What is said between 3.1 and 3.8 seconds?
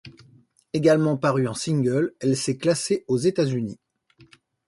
États-Unis.